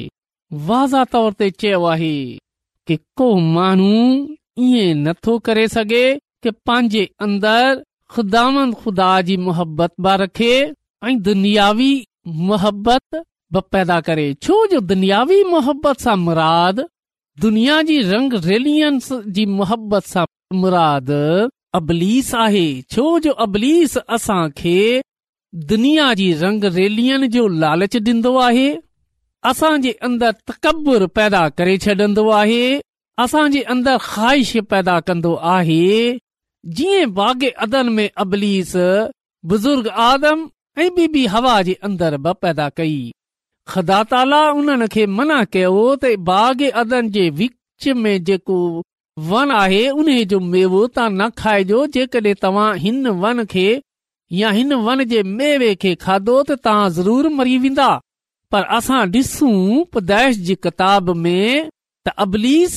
वाज़ा 0.71 1.05
तौर 1.15 1.33
ते 1.43 1.49
चयो 1.63 1.85
आहे 1.93 2.15
कि 2.89 2.97
को 3.21 3.29
माण्हू 3.57 3.95
ईअं 4.67 5.03
नथो 5.07 5.39
करे 5.49 5.67
सघे 5.75 6.05
कि 6.45 6.51
पंहिंजे 6.69 7.05
अंदर 7.27 7.81
ख़ुदा 8.15 8.45
ख़ुदा 8.83 9.11
जी 9.29 9.37
मोहबत 9.49 9.93
बि 10.07 10.15
रखे 10.23 10.53
ऐं 11.09 11.17
दुनियावी 11.29 11.91
मोहबत 12.51 13.23
बि 13.55 13.61
पैदा 13.75 14.01
करे 14.09 14.27
छो 14.47 14.59
जो 14.73 14.81
दुनियावी 14.93 15.43
मोहबत 15.53 16.01
सां 16.07 16.17
मुराद 16.27 16.85
दुनिया 17.39 17.81
जी 17.89 17.99
रंग 18.05 18.33
जी 19.35 19.45
मुहबत 19.47 20.05
सां 20.13 20.25
मुरादु 20.61 21.19
अबलीस 21.79 22.35
आहे 22.35 22.65
छो 22.93 23.19
जो 23.27 23.33
अबलीस 23.45 23.97
असांखे 23.99 24.79
दुनिया 25.73 26.13
जी 26.21 26.33
रंग 26.41 26.65
जो 27.35 27.47
लालच 27.61 27.97
डि॒नो 28.07 28.37
आहे 28.47 28.69
असांजे 29.51 29.91
अंदर 30.09 30.33
तकब्बु 30.51 30.97
पैदा 31.17 31.49
करे 31.59 31.77
छॾंदो 31.85 32.29
आहे 32.41 32.63
असांजे 33.23 33.61
अंदरु 33.75 33.99
ख़्वाहिश 34.09 34.57
पैदा 34.71 34.99
कंदो 35.07 35.35
आहे 35.55 35.83
जीअं 36.77 37.13
बाग़ 37.15 37.47
अदन 37.67 37.89
में 37.97 38.09
अबलीस 38.25 38.73
बुज़ुर्ग 39.53 39.89
आदम 40.11 40.49
ऐं 40.83 40.91
बीबी 40.97 41.25
हवा 41.35 41.61
जे 41.69 41.75
अंदरि 41.89 42.17
ब 42.27 42.33
पैदा 42.43 42.69
कई 42.81 42.97
ख़दााला 43.69 44.43
उन 44.51 44.87
खे 44.95 45.05
मना 45.17 45.43
कयो 45.55 45.81
त 46.03 46.15
बाग 46.29 46.63
अदन 46.83 47.11
जे 47.17 47.29
विच 47.41 47.89
में 48.03 48.15
जेको 48.25 48.59
वन 49.31 49.51
आहे 49.53 49.83
उन 49.91 50.09
जो 50.31 50.39
मेवो 50.53 50.87
तव्हां 50.87 51.11
न 51.13 51.29
खाइजो 51.39 51.87
जेकड॒हिं 51.97 52.35
तव्हां 52.45 52.69
हिन 52.85 53.07
वन 53.25 53.45
खे 53.55 53.69
या 54.41 54.51
हिन 54.59 54.73
वन 54.87 55.05
जे 55.13 55.23
मेवे 55.41 55.75
खे 55.85 55.95
खाधो 56.05 56.43
त 56.43 56.59
तव्हां 56.69 56.89
ज़रूरु 56.99 57.31
मरी 57.41 57.57
वेंदा 57.67 57.91
पर 58.55 58.63
असां 58.79 59.01
डि॒सू 59.17 59.51
पदाइश 59.97 60.39
जी 60.49 60.55
किताब 60.67 61.11
में 61.25 61.71
त 62.07 62.13
अबलीस 62.27 62.77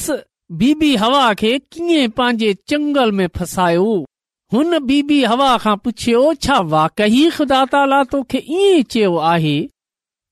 बीबी 0.62 0.96
हवा 1.04 1.24
खे 1.44 1.58
कीअं 1.74 2.10
पंहिंजे 2.20 2.54
चंगल 2.70 3.12
में 3.22 3.28
फसायो 3.38 3.94
हुन 4.54 4.80
बीबी 4.92 5.24
हवा 5.34 5.56
खां 5.66 5.76
पुछियो 5.88 6.34
छा 6.48 6.60
वाकही 6.78 7.30
ख़दा 7.38 7.66
ताला 7.76 8.04
तोखे 8.16 8.44
ईअं 8.60 8.84
चयो 8.96 9.16
आहे 9.34 9.58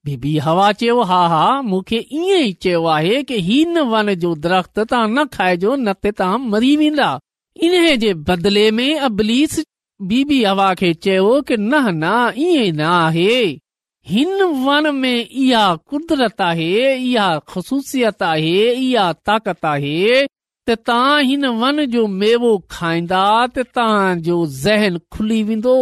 बीबी 0.07 0.29
हवा 0.43 0.71
चयो 0.81 1.01
हा 1.09 1.17
हा 1.31 1.41
मूंखे 1.65 1.97
ईअं 2.13 2.37
ई 2.43 2.53
चयो 2.63 2.85
आहे 2.95 3.21
कि 3.31 3.39
हिन 3.47 3.77
वन 3.89 4.13
जो 4.21 4.33
दरख़्त 4.45 4.79
तव्हां 4.79 5.01
न 5.09 5.25
खाइजो 5.33 5.73
न 5.75 5.93
त 5.93 6.11
तव्हां 6.21 6.39
मरी 6.53 6.69
वेंदा 6.79 7.09
इन्हे 7.67 7.97
जे 8.03 8.13
बदिले 8.29 8.63
में 8.77 8.99
अबलीस 9.07 9.59
बीबी 10.13 10.39
हवा 10.43 10.73
खे 10.79 10.93
चयो 11.07 11.35
कि 11.49 11.57
न 11.57 11.81
न 12.03 12.13
ईअं 12.45 12.71
न 12.77 12.87
आहे 12.93 13.35
हिन 14.13 14.41
वन 14.65 14.89
में 14.95 15.27
इहा 15.27 15.63
कुदरत 15.91 16.41
आहे 16.47 16.71
इहा 16.95 17.27
ख़सूसियत 17.51 18.23
आहे 18.29 18.71
इहा 18.71 19.11
ताक़त 19.29 19.65
आहे 19.73 20.25
त 20.25 20.77
तव्हां 20.89 21.21
हिन 21.31 21.45
वन 21.61 21.85
जो 21.97 22.07
मेवो 22.23 22.57
खाईंदा 22.77 23.21
त 23.55 23.67
तव्हांजो 23.79 24.43
ज़हन 24.65 24.97
खुली 25.17 25.41
वेंदो 25.53 25.77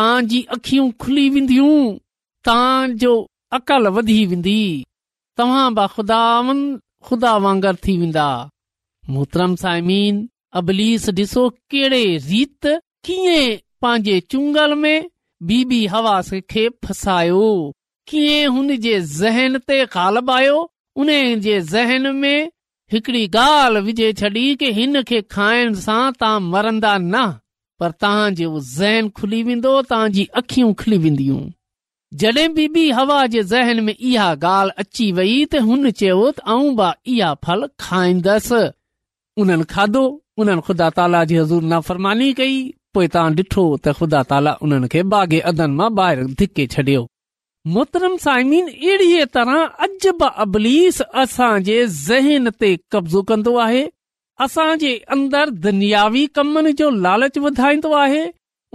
तव्हांजी 0.00 0.44
अखियूं 0.58 0.90
खुली 1.06 1.28
वेंदियूं 1.38 1.74
तव्हांजो 2.50 3.16
अकल 3.54 3.86
वधी 3.96 4.20
वेंदी 4.26 4.62
तव्हां 5.36 5.66
ब 5.74 5.86
खुदावन 5.94 6.60
खुदा 7.06 7.36
वांगर 7.44 7.76
थी 7.86 7.96
वेंदा 7.98 8.28
मोहतरम 9.14 9.54
साइमीन 9.62 10.26
अबलीस 10.60 11.08
ॾिसो 11.18 11.48
कहिड़े 11.70 12.04
रीत 12.28 12.66
कीअं 13.06 13.56
पंहिंजे 13.82 14.18
चुंगल 14.30 14.74
में 14.84 15.06
बीबी 15.50 15.84
हवास 15.94 16.30
खे 16.50 16.68
फसायो 16.84 17.44
कीअं 18.10 18.48
हुन 18.56 18.76
जे 18.84 18.94
ज़हन 19.18 19.58
ते 19.68 19.84
कालिबायो 19.94 20.58
उन 21.02 21.08
जे 21.46 21.60
ज़हन 21.74 22.14
में 22.16 22.50
हिकड़ी 22.92 23.26
गाल्हि 23.36 23.82
विझे 23.86 24.12
छॾी 24.22 24.54
की 24.60 24.70
हिन 24.80 25.02
खे 25.10 25.20
खाइण 25.36 25.74
सां 25.86 26.02
तव्हां 26.20 26.40
मरंदा 26.52 26.96
न 27.12 27.28
पर 27.80 27.90
तव्हांजो 28.04 28.58
ज़हन 28.78 29.08
खुली 29.20 29.42
वेंदो 29.50 29.80
तव्हांजी 29.92 30.24
अखियूं 30.42 30.72
खुली 30.82 30.98
वेंदियूं 31.06 31.42
जडहिं 32.22 32.68
बि 32.72 32.90
हवा 32.96 33.26
जे 33.26 33.42
ज़हन 33.42 33.80
में 33.84 33.94
इहा 34.00 34.30
ॻाल्हि 34.34 34.74
अची 34.82 35.10
वई 35.12 35.32
त 35.50 35.60
हुन 35.68 35.90
चयो 36.00 36.18
त 36.32 36.40
आउं 36.54 36.68
ब 36.76 36.90
इहा 37.14 37.30
फल 37.46 37.66
खाईंदसि 37.84 38.60
उन्हनि 39.44 39.64
खाधो 39.72 40.02
उन्हनि 40.42 40.62
ख़ुदा 40.66 40.88
ताला 40.98 41.22
जी 41.30 41.36
हज़ूर 41.36 41.62
नाफ़रमानी 41.72 42.32
कई 42.40 42.54
पोइ 42.94 43.06
तव्हां 43.16 43.34
डि॒ठो 43.40 43.64
त 43.76 43.92
ख़ुदा 43.98 44.20
ताला 44.30 44.52
उन्हनि 44.62 44.88
खे 44.94 45.02
बाग़े 45.14 45.38
अदन 45.52 45.70
मां 45.80 45.90
ॿाहिरि 45.98 46.24
धिके 46.42 46.64
छडि॒यो 46.76 47.06
मोहतरम 47.74 48.16
साइमिन 48.26 48.64
अहिड़ीअ 48.76 49.26
तरह 49.34 49.84
अजस 49.88 51.00
असांजे 51.26 51.78
ज़हन 52.06 52.44
ते 52.60 52.74
कब्ज़ो 52.92 53.22
कन्दो 53.30 53.56
आहे 53.66 53.84
असांजे 54.46 54.94
अंदरि 55.14 55.50
दुनियावी 55.66 56.26
कमनि 56.36 56.72
जो 56.80 56.90
लालच 57.04 57.38
वधाईंदो 57.48 57.92
आहे 58.04 58.24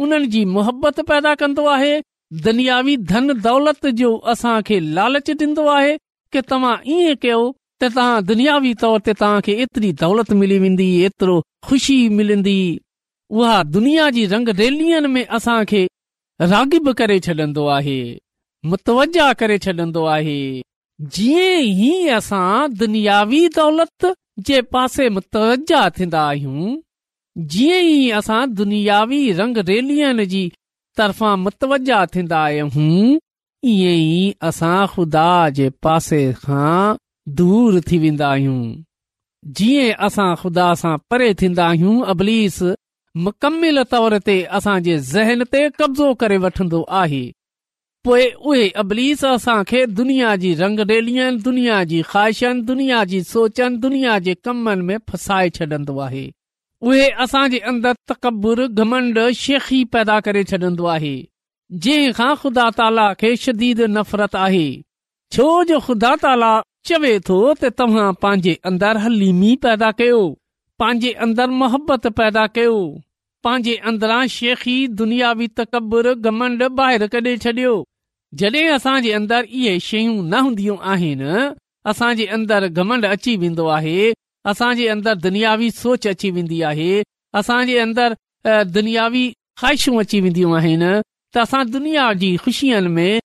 उन्हनि 0.04 0.28
जी 0.36 0.46
मुहबत 0.60 1.00
पैदा 1.10 1.34
कन्दो 1.42 1.66
आहे 1.78 2.00
दुनियावी 2.44 2.96
धन 3.08 3.32
दौलत 3.44 3.86
जो 4.02 4.18
असांखे 4.32 4.80
लालच 4.94 5.30
ॾींदो 5.40 5.66
आहे 5.70 5.96
कि 6.32 6.40
तव्हां 6.52 6.76
ईअं 6.92 7.14
कयो 7.22 7.50
त 7.52 7.84
तव्हां 7.84 8.24
दुनियावी 8.26 8.74
तौर 8.82 9.00
ते 9.06 9.14
तव्हांखे 9.22 9.54
एतिरी 9.62 9.92
दौलत 10.02 10.32
मिली 10.42 10.58
वेंदी 10.60 10.88
एतिरो 11.06 11.40
ख़ुशी 11.68 11.98
मिलंदी 12.18 12.56
उहा 13.40 13.62
दुनिया 13.74 14.10
जी 14.16 14.26
रंगरेलीअ 14.34 15.00
में 15.16 15.26
असांखे 15.38 15.86
रागिब 16.52 16.90
करे 17.00 17.20
छॾंदो 17.28 17.66
आहे 17.78 18.00
मुतवज 18.70 19.18
करे 19.40 19.58
छॾंदो 19.66 20.04
आहे 20.18 20.40
जीअं 21.16 21.60
ई 21.64 22.08
असां 22.20 22.48
दुनियावी 22.80 23.48
दौलत 23.56 24.06
जे 24.46 24.62
पासे 24.74 25.10
मुतवजा 25.18 25.88
थींदा 25.98 26.22
आहियूं 26.28 26.76
जीअं 27.52 27.82
ई 27.86 28.10
असां 28.22 28.44
दुनियावी 28.56 29.24
रंगरेलीअ 29.40 30.12
जी 30.34 30.50
तर्फ़ां 30.98 31.36
मुतवजा 31.42 32.06
थींदा 32.14 32.40
आहियूं 32.46 33.18
ईअं 33.72 33.98
ई 33.98 34.32
असां 34.48 34.80
खुदा 34.94 35.28
जे 35.58 35.70
पासे 35.88 36.22
खां 36.44 36.96
दूर 37.42 37.80
थी 37.90 37.98
वेंदा 38.06 38.30
आहियूं 38.38 38.58
जीअं 39.60 39.98
असां 40.08 40.30
ख़ुदा 40.42 40.66
सां 40.82 40.96
परे 41.12 41.30
थींदा 41.42 41.68
आहियूं 41.68 41.94
अबलीस 42.16 42.58
मुकमिल 43.28 43.84
तौर 43.94 44.18
ते 44.30 44.36
असां 44.60 44.76
जे 44.88 44.98
ज़हन 45.12 45.44
ते 45.54 45.62
कब्ज़ो 45.80 46.10
करे 46.24 46.38
वठंदो 46.48 46.82
आहे 47.04 47.24
पोइ 48.10 48.28
उहे 48.52 48.68
अबलीस 48.84 49.24
असां 49.32 49.58
खे 49.72 49.86
दुनिया 50.02 50.36
जी 50.44 50.54
रंग 50.64 50.80
डेलीअनि 50.94 51.38
दुनिया 51.48 51.80
जी 51.94 52.02
ख़्वाहिशनि 52.12 52.62
दुनिया 52.72 53.04
जी 53.14 53.24
सोचनि 53.32 53.78
दुनिया 53.88 54.20
जे 54.30 54.34
कमनि 54.50 54.88
में 54.92 54.98
फसाए 55.14 55.50
छॾंदो 55.60 55.98
आहे 56.08 56.26
उहे 56.88 57.08
असांजे 57.24 57.58
अंदरि 57.70 58.10
तकबुर 58.12 58.60
घमंड 58.84 59.18
शेखी 59.40 59.84
पैदा 59.96 60.20
करे 60.28 60.44
छॾंदो 60.52 60.86
आहे 60.96 61.14
जंहिं 61.84 62.12
खां 62.20 62.30
खुदा 62.44 62.64
ताला 62.78 63.04
खे 63.20 63.30
शदीद 63.44 63.82
नफ़रत 63.98 64.36
आहे 64.46 64.64
छो 65.36 65.46
जो 65.72 65.78
खुदा 65.88 66.12
ताला 66.24 66.50
चवे 66.92 67.12
थो 67.28 67.38
त 67.60 67.72
तव्हां 67.82 68.08
पंहिंजे 68.24 68.54
अंदर 68.72 68.98
हलीमी 69.04 69.52
पैदा 69.66 69.90
कयो 70.00 70.24
पंहिंजे 70.84 71.12
अंदरि 71.28 71.56
मोहबत 71.62 72.08
पैदा 72.22 72.46
कयो 72.58 72.74
पंहिंजे 73.50 73.76
अंदरां 73.92 74.22
शेखी 74.38 74.76
दुनियावी 75.02 75.48
तकबुर 75.62 76.14
घमंड 76.32 76.64
बाहिरि 76.82 77.12
कडे॒ 77.18 77.36
छडि॒यो 77.46 77.76
जडे॒ 78.44 78.66
असां 78.80 78.98
जे 79.08 79.12
अंदरि 79.20 79.54
इहे 79.64 79.78
शयूं 79.90 80.18
न 80.32 80.44
हूंदियूं 80.50 80.80
आहिनि 80.96 81.32
असां 81.94 82.12
जे 82.18 82.26
अंदरि 82.40 82.74
घमंड 82.86 83.06
अची 83.14 83.38
वेंदो 83.46 83.70
आहे 83.78 83.98
असां 84.50 84.74
जे 84.78 84.88
अंदरि 84.92 85.20
दुनियावी 85.24 85.70
सोच 85.80 86.08
अची 86.12 86.30
वेंदी 86.36 86.62
आहे 86.70 86.92
असां 87.40 87.62
जे 87.70 87.84
दुनियावी 88.78 89.26
ख़्वाहिशूं 89.60 90.00
अची 90.02 90.20
वेंदियूं 90.28 90.56
आहिनि 90.60 90.92
त 91.34 91.38
असां 91.44 91.64
दुनिया 91.74 92.06
जी 92.22 92.30
ख़ुशियुनि 92.44 92.90
में 92.96 93.20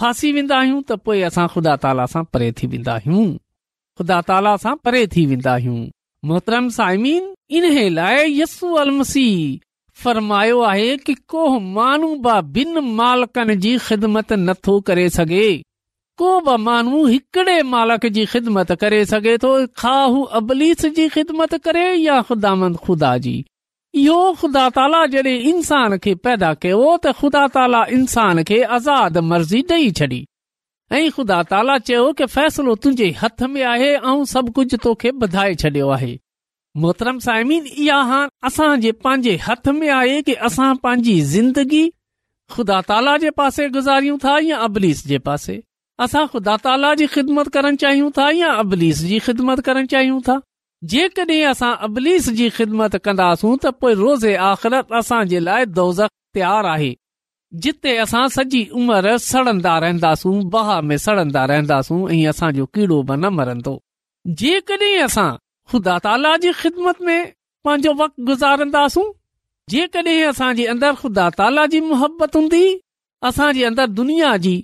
फासी 0.00 0.32
वेंदा 0.38 0.56
आहियूं 0.58 0.80
त 0.90 1.24
असां 1.28 1.46
ख़ुदा 1.54 1.74
ताला 1.84 2.06
सां 2.14 2.22
परे 2.34 2.50
थी 2.58 2.66
वेंदा 2.74 2.92
आहियूं 3.00 3.26
ख़ुदा 4.00 4.20
ताला 4.28 4.56
सां 4.64 4.74
परे 4.84 5.06
थी 5.14 5.24
वेंदा 5.32 5.52
आहियूं 5.54 5.80
मुहतरम 6.30 6.68
साइमीन 6.78 7.24
इन 7.60 7.66
लाइ 7.98 8.22
यस्सु 8.40 8.74
अलमसी 8.82 9.26
फरमायो 10.02 10.60
आहे 10.72 10.90
कि 11.06 11.14
को 11.34 11.42
माण्हू 11.78 12.14
बिन 12.58 12.78
मालिकनि 13.00 13.56
जी 13.64 13.76
ख़िदमत 13.88 14.32
नथो 14.46 14.80
करे 14.90 15.08
सघे 15.18 15.46
को 16.18 16.30
बि 16.46 16.56
माण्हू 16.62 17.04
हिकड़े 17.06 17.62
मालक 17.72 18.04
जी 18.16 18.24
ख़िदमत 18.32 18.72
करे 18.80 19.04
सघे 19.12 19.36
तो 19.44 19.52
ख़ाह 19.78 20.20
अबलीस 20.40 20.84
जी 20.96 21.08
ख़िदमत 21.14 21.54
करे 21.64 21.84
या 21.94 22.20
ख़ुदा 22.30 22.52
ख़ुदा 22.84 23.16
जी 23.26 23.34
इहो 24.02 24.18
ख़ुदा 24.40 24.68
ताला 24.76 25.04
जडे॒ 25.14 25.48
इंसान 25.52 25.96
खे 26.04 26.14
पैदा 26.26 26.52
कयो 26.64 26.82
त 27.04 27.12
ख़ुदा 27.20 27.46
ताला 27.56 27.82
इंसान 27.96 28.42
खे 28.50 28.60
आज़ाद 28.78 29.16
मर्ज़ी 29.30 29.62
डे 29.72 29.90
छॾी 30.00 30.20
ऐं 30.98 31.08
ख़ुदा 31.16 31.42
ताला 31.54 31.76
चयो 31.88 32.12
कि 32.20 32.26
फैसलो 32.36 32.74
तुंहिंजे 32.84 33.10
हथ 33.22 33.42
में 33.54 33.62
आहे 33.72 33.90
ऐं 33.96 34.24
सभ 34.36 34.52
कुझ 34.60 34.68
तोखे 34.86 35.10
ॿधाए 35.26 35.54
छडि॒यो 35.64 35.88
आहे 35.98 36.12
मोहतरम 36.84 37.18
साइमीन 37.28 37.66
इहा 37.86 38.00
हा 38.12 38.20
असां 38.50 38.70
जे 38.86 38.92
पंहिंजे 39.06 39.36
हथ 39.48 39.68
में 39.80 39.88
आहे 40.00 40.20
कि 40.28 40.34
असां 40.50 40.74
पंहिंजी 40.86 41.20
ज़िंदगी 41.34 41.84
ख़ुदा 42.56 42.80
ताला 42.92 43.16
जे 43.26 43.30
पासे 43.42 43.68
गुज़ारियूं 43.78 44.18
था 44.24 44.38
या 44.50 44.56
अबलीस 44.68 45.06
जे 45.12 45.18
पासे 45.28 45.60
असां 46.04 46.26
ख़ुदा 46.32 46.54
ताला 46.66 46.94
जी 47.00 47.06
ख़िदमत 47.14 47.48
करण 47.54 47.76
चाहियूं 47.82 48.10
था 48.18 48.28
या 48.36 48.48
अबलीस 48.62 49.02
जी 49.08 49.18
ख़िदमत 49.26 49.60
करण 49.64 49.86
चाहियूं 49.94 50.20
था 50.28 50.38
जेकॾहिं 50.92 51.44
असां 51.46 51.72
अबलीस 51.86 52.28
जी 52.38 52.48
ख़िदमत 52.58 52.96
कंदासूं 53.08 53.56
त 53.64 53.72
पोए 53.82 53.92
रोज़े 54.00 54.34
आख़िरत 54.48 54.92
असां 55.00 55.20
जे 55.32 55.40
लाइ 55.48 55.66
दोज़क 55.80 56.10
तयार 56.38 56.66
आहे 56.74 56.92
जिते 57.64 57.96
असां 58.04 58.22
सॼी 58.36 58.62
उमिरि 58.80 59.12
सड़ंदा 59.24 59.76
रहंदासूं 59.84 60.34
बहा 60.54 60.80
में 60.90 60.96
सड़ंदा 61.06 61.44
रहंदासूं 61.52 62.00
ऐं 62.14 62.20
असांजो 62.28 62.66
कीड़ो 62.78 63.02
बि 63.10 63.16
न 63.16 63.32
मरंदो 63.38 63.76
जेकॾहिं 64.42 64.98
असां 65.08 65.30
ख़ुदा 65.72 65.98
ताला 66.08 66.34
जी 66.46 66.52
ख़िदमत 66.62 67.02
में 67.10 67.20
पांजो 67.68 67.92
वक़्तु 68.02 68.24
गुज़ारंदासूं 68.30 69.06
जेकॾहिं 69.76 70.18
असां 70.32 70.52
जे 70.62 70.66
अंदरि 70.74 70.96
ख़ुदा 71.04 71.28
ताला 71.42 71.66
जी 71.76 71.80
मुहबत 71.92 72.36
हूंदी 72.40 72.64
असां 73.32 73.52
जे 73.60 73.64
अंदरि 73.70 73.92
दुनिया 74.02 74.36
जी 74.48 74.54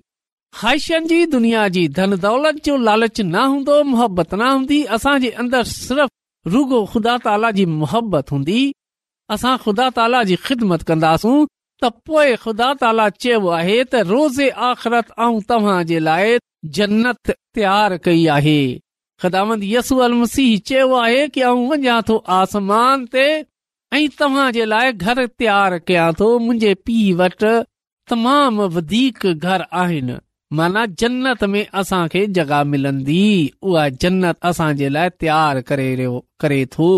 हाइशनि 0.56 1.06
जी 1.08 1.24
दुनिया 1.32 1.66
जी 1.74 1.86
धन 1.96 2.16
दौलत 2.20 2.62
जो 2.64 2.76
लालच 2.84 3.20
न 3.20 3.34
हूंदो 3.50 3.74
मुहबत 3.88 4.32
न 4.34 4.48
हूंदी 4.50 4.78
असां 4.96 5.16
जे 5.24 5.30
अंदरि 5.42 5.70
सिर्फ़ 5.72 6.50
रुगो 6.54 6.80
ख़ुदा 6.92 7.16
ताला 7.24 7.50
जी 7.58 7.64
मुहबत 7.80 8.32
हूंदी 8.34 8.60
असां 9.36 9.56
ख़ुदा 9.64 9.88
ताला 9.98 10.22
जी 10.30 10.36
ख़िदमत 10.46 10.82
कंदासूं 10.92 11.36
त 11.82 11.90
पोएं 12.10 12.32
ख़ुदा 12.44 12.70
ताला 12.84 13.08
चयो 13.24 13.48
आहे 13.58 13.76
त 13.84 14.00
रोज़े 14.12 14.48
आख़िरत 14.68 15.10
ऐं 15.26 15.38
तव्हांजे 15.52 15.98
लाइ 16.06 16.34
जन्नत 16.78 17.30
तयारु 17.60 17.98
कई 18.08 18.24
आहे 18.36 18.58
ख़िदामत 19.24 19.66
यसू 19.72 19.98
अल 20.08 20.12
मसीह 20.22 20.56
चयो 20.70 20.88
आहे 21.02 21.26
की 21.36 21.42
आऊं 21.50 21.68
वञा 21.74 22.00
थो 22.10 22.16
आसमान 22.40 23.04
ते 23.16 23.26
ऐं 24.00 24.06
तव्हां 24.22 24.48
जे 24.58 24.64
लाइ 24.74 24.92
घरु 25.06 25.26
तयार 25.44 25.78
कयां 25.92 26.12
थो 26.22 26.32
मुंहिंजे 26.46 26.72
पीउ 26.88 27.16
वटि 27.22 27.52
तमामु 28.14 28.68
वधीक 28.78 29.24
घर 29.34 29.66
आहिनि 29.84 30.18
माना 30.56 30.84
जन्नत 31.00 31.42
में 31.52 31.66
असां 31.80 32.06
खे 32.12 32.26
जगहि 32.36 32.64
मिलंदी 32.68 33.22
उहा 33.62 33.88
जन्नत 34.02 34.36
असांजे 34.50 34.88
लाइ 34.92 35.08
तयार 35.20 35.60
करे 35.68 35.94
रहियो 35.94 36.18
करे 36.40 36.64
थो 36.76 36.88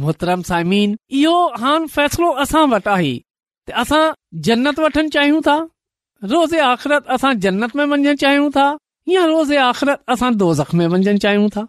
मोहतरम 0.00 0.42
सामीन 0.48 0.96
इहो 1.20 1.34
हान 1.60 1.86
फ़ैसिलो 1.94 2.30
असां 2.44 2.66
वटि 2.70 2.90
आई 2.90 3.12
त 3.68 3.72
असां 3.82 4.02
जन्नत 4.48 4.78
वठण 4.84 5.08
चाहियूं 5.16 5.40
था 5.48 5.56
रोज़े 6.32 6.58
आख़िरत 6.72 7.06
असां 7.16 7.32
जन्नत 7.46 7.76
में 7.76 7.84
वञणु 7.92 8.14
चाहियूं 8.24 8.50
था 8.56 8.66
या 9.10 9.24
रोज़े 9.34 9.56
आख़िरतो 9.70 10.54
ज़ख 10.60 10.74
में 10.80 10.86
वञणु 10.86 11.16
चाहियूं 11.24 11.48
था 11.58 11.66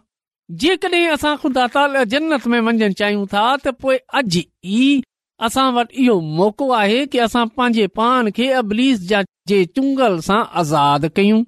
जेकॾहिं 0.62 1.36
ख़ुदा 1.42 1.66
ताल 1.76 2.02
जन्नत 2.14 2.46
में 2.54 2.60
मञणु 2.70 2.92
चाहियूं 3.02 3.26
था 3.34 3.44
त 3.64 3.74
पोए 3.84 3.96
अॼु 4.20 4.40
ई 4.78 5.02
असां 5.48 5.66
वटि 5.74 6.02
इहो 6.04 6.14
मौक़ो 6.38 6.70
आहे 6.78 7.04
कि 7.12 7.18
असां 7.26 7.44
पंहिंजे 7.58 7.86
पान 7.98 8.30
खे 8.38 8.48
अबलीस 8.62 9.00
जा 9.12 9.20
जे 9.52 9.64
चुंगल 9.76 10.18
सां 10.26 10.40
आज़ाद 10.62 11.06
कयूं 11.18 11.40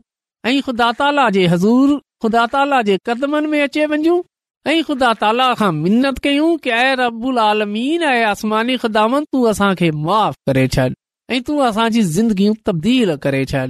ऐं 0.50 0.60
ख़ुदा 0.68 0.88
ताला 1.00 1.28
जे 1.36 1.46
हज़ूर 1.54 1.88
ख़ुदा 2.24 2.44
ताला 2.54 2.80
जे 2.90 2.96
कदमनि 3.08 3.48
में 3.54 3.60
अचे 3.64 3.86
वञूं 3.94 4.16
ऐं 4.72 4.78
ख़ुदा 4.88 5.12
ताला 5.24 5.50
खां 5.60 5.70
मिनत 5.82 6.18
कयूं 6.26 6.48
कि 6.64 6.70
आलमीन 7.48 8.02
ऐं 8.14 8.24
आसमानी 8.32 8.76
ख़ुदान 8.86 9.20
तूं 9.32 9.44
असांखे 9.50 9.90
माफ़ 10.06 10.36
करे 10.50 10.66
छॾ 10.76 10.88
ऐं 11.36 11.42
तूं 11.48 11.58
असांजी 11.68 12.02
ज़िंदगियूं 12.16 12.54
तब्दील 12.70 13.14
करे 13.26 13.44
छॾ 13.52 13.66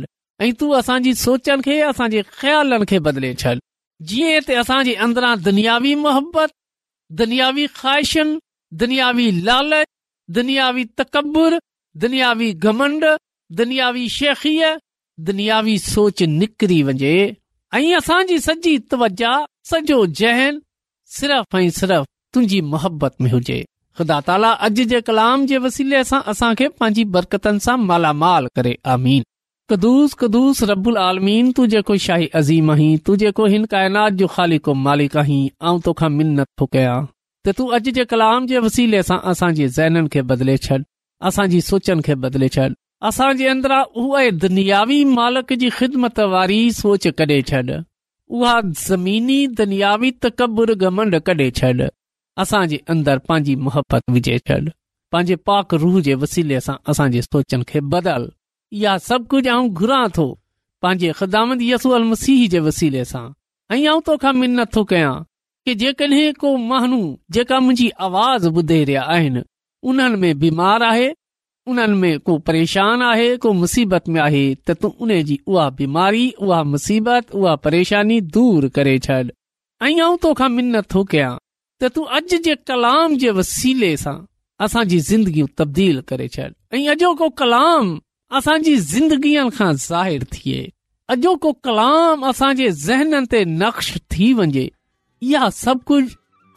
ऐं 0.47 0.53
तूं 0.61 0.73
असांजी 0.83 1.15
सोचनि 1.25 1.63
खे 1.69 1.81
असांजे 1.91 2.23
ख़्यालनि 2.41 2.87
खे 2.93 2.99
बदिले 3.09 3.35
छॾ 3.41 3.57
जीअं 4.13 4.41
त 4.49 4.61
असांजे 4.65 4.95
अंदरां 5.09 5.35
दुनियावी 5.51 5.95
मोहबत 6.05 6.57
दुनियावी 7.23 7.67
ख़्वाहिशनि 7.81 8.39
दुनियावी 8.85 9.27
लालच 9.49 9.91
दुनियावी 10.31 10.85
तकबुर 10.99 11.59
दुनियावी 12.03 12.53
घमंड 12.53 13.05
दुनियावी 13.57 14.09
शेखीअ 14.09 14.73
दुनियावी 15.27 15.79
सोच 15.79 16.23
निकिरी 16.23 16.83
वञे 16.83 17.17
ऐं 17.75 17.97
असांजी 17.99 18.39
सॼी 18.47 18.77
त्वजा 18.91 19.35
सॼो 19.71 20.05
जहन 20.21 20.59
सिर्फ़ 21.19 21.57
ऐं 21.57 21.69
सिर्फ़ 21.81 22.05
तुंहिंजी 22.35 22.61
मुहबत 22.73 23.21
में 23.23 23.31
हुजे 23.33 23.65
ख़ुदा 23.99 24.21
ताला 24.27 24.51
अॼु 24.67 24.83
जे 24.93 25.01
कलाम 25.09 25.45
जे 25.47 25.59
वसीले 25.65 26.03
सां 26.11 26.21
असांखे 26.33 26.69
पंहिंजी 26.81 27.05
बरकतनि 27.17 27.59
सां 27.67 27.77
मालामाल 27.89 28.47
करे 28.57 28.75
आमीन 28.95 29.23
कदुस 29.71 30.15
कदुस 30.21 30.63
रबुल 30.71 30.97
आलमीन 31.07 31.51
तुंहिंजो 31.57 31.97
शाही 32.07 32.27
अज़ीम 32.41 32.71
आहीं 32.73 32.97
तूं 33.07 33.17
जेको 33.23 33.47
हिन 33.55 33.65
काइनात 33.73 34.11
जो 34.23 34.27
ख़ालिको 34.35 34.75
मालिक 34.87 35.17
आहीं 35.23 35.49
आऊं 35.67 35.81
तोखां 35.87 36.11
मिनत 36.19 36.47
थो 36.61 36.67
कयां 36.73 37.01
त 37.47 37.53
तू 37.59 37.65
अॼु 37.77 37.91
जे 37.97 38.05
कलाम 38.11 38.45
जे 38.51 38.59
वसीले 38.65 38.99
सां 39.07 39.17
असां 39.31 39.49
जे 39.55 39.67
ज़हननि 39.77 40.09
खे 40.15 40.21
बदिले 40.33 40.57
छॾ 40.67 40.77
असांजी 41.29 41.61
सोचनि 41.69 42.03
खे 42.09 42.15
बदिले 42.25 42.49
छॾ 42.55 42.67
अंदरां 43.55 43.81
उहा 44.03 44.21
दुनियावी 44.45 44.99
मालिक 45.19 45.51
जी 45.63 45.69
ख़िदमत 45.79 46.21
वारी 46.35 46.59
सोच 46.83 47.07
कॾे 47.21 47.39
छॾ 47.49 47.63
उहा 48.35 48.55
ज़मीनी 48.89 49.39
दुनियावी 49.61 50.11
तकबुर 50.25 50.71
कबुर 50.75 50.75
ग 50.83 50.93
मंड 50.99 51.15
कॾे 51.29 51.51
छड 51.59 51.83
असां 52.45 52.63
जे 52.71 52.79
विझे 54.17 55.37
पाक 55.51 55.75
रूह 55.83 56.01
जे 56.09 56.15
वसीले 56.25 56.61
सां 56.69 56.77
असां 56.93 57.11
सोचनि 57.31 57.65
खे 57.73 57.81
बदल 57.97 58.31
इहा 58.79 58.97
सभु 59.09 59.27
कुझु 59.35 59.51
आऊं 59.57 59.69
घुरां 59.83 60.07
थो 60.19 60.29
पंहिंजे 60.83 61.13
ख़िदामत 61.23 61.63
यस 61.73 61.87
अल 61.99 62.05
मसीह 62.13 62.49
जे 62.55 62.61
वसीले 62.71 63.05
सां 63.15 63.27
ऐं 63.75 63.85
आऊं 63.89 64.01
तोखा 64.07 64.33
मिनत 64.43 64.75
थो 64.77 64.85
जेकडहिं 65.69 66.33
को 66.43 66.57
महानू 66.59 67.17
जेका 67.33 67.59
मुंहिंजी 67.65 67.89
आवाज़ 68.07 68.47
ॿुधे 68.49 68.83
रहिया 68.85 69.03
आहिनि 69.15 69.43
उन्हनि 69.91 70.17
में 70.21 70.39
बीमार 70.39 70.83
आहे 70.83 71.11
उन्हनि 71.71 71.97
में 71.97 72.19
को 72.27 72.37
परेशान 72.49 73.03
आहे 73.09 73.37
को 73.45 73.53
मुसीबत 73.53 74.09
में 74.09 74.21
आहे 74.21 74.47
त 74.71 74.77
तूं 74.83 74.91
उने 75.05 75.23
जी 75.29 75.39
उहा 75.49 75.69
बीमारी 75.81 76.29
उहा 76.43 76.63
मुसीबत 76.73 77.31
उहा 77.35 77.55
परेशानी 77.67 78.21
दूरि 78.37 78.69
करे 78.79 78.99
छॾ 79.07 79.23
ऐं 79.89 80.01
आऊं 80.01 80.17
तोखा 80.23 80.49
मिनत 80.57 80.91
थो 80.95 81.05
कयां 81.15 81.31
त 81.83 81.93
तू 81.95 82.03
अॼु 82.19 82.39
जे 82.47 82.55
कलाम 82.73 83.17
जे 83.23 83.31
वसीले 83.39 83.97
सां 84.03 84.17
असांजी 84.65 84.99
ज़िंदगी 85.13 85.45
तब्दील 85.59 86.01
करे 86.13 86.29
छॾ 86.37 86.49
ऐं 86.77 86.87
अॼो 86.97 87.15
को 87.23 87.29
कलाम 87.45 87.99
असांजी 88.39 88.77
ज़िंदगीअ 88.91 89.49
खां 89.59 89.73
ज़ाहिरु 89.89 90.27
थिए 90.35 90.69
अॼो 91.17 91.37
को 91.47 91.53
कलाम 91.69 92.27
असां 92.35 92.53
जे 92.63 92.71
ज़हननि 92.87 93.27
ते 93.37 93.45
नक़्श 93.59 93.97
थी 94.13 94.33
वञे 94.43 94.71
या 95.31 95.49
सब 95.55 95.83
कुछ, 95.87 96.05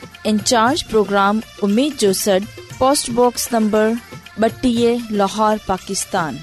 इनार्ज 0.27 0.81
प्रोग्राम 0.89 1.41
उमेद 1.63 1.93
जो 2.01 2.11
सॾु 2.21 2.39
पोस्टबॉक्स 2.79 3.47
नंबर 3.53 3.95
ॿटीह 4.43 5.07
लाहौर 5.19 5.57
पाकिस्तान 5.67 6.37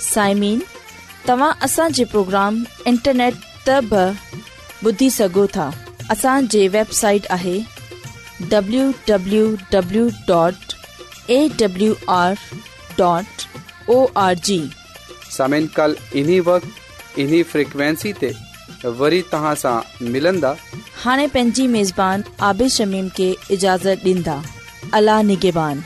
साइमिन 0.00 0.60
तव्हां 1.28 1.50
असांजे 1.66 2.04
प्रोग्राम 2.12 2.62
इंटरनेट 2.92 3.34
त 3.68 4.14
ॿुधी 4.84 5.08
सघो 5.16 5.46
था 5.54 5.70
असांजी 6.10 6.66
वेबसाइट 6.76 7.26
आहे 7.30 7.58
वरी 18.98 19.20
तव्हां 19.32 19.54
ملندا 19.54 20.10
मिलंदा 20.12 20.52
हाणे 21.04 21.26
पंहिंजी 21.34 21.66
عابد 21.72 22.28
आबिशमीम 22.48 23.08
खे 23.16 23.34
इजाज़त 23.54 24.04
ॾींदा 24.06 24.38
अलाह 25.00 25.22
निगेबान 25.32 25.82